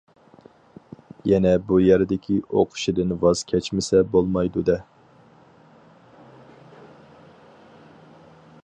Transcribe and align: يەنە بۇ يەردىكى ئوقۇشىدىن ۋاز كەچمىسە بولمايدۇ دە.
يەنە 1.31 1.51
بۇ 1.67 1.77
يەردىكى 1.87 2.37
ئوقۇشىدىن 2.61 3.13
ۋاز 3.25 3.43
كەچمىسە 3.53 4.01
بولمايدۇ 4.17 4.65
دە. 4.71 4.79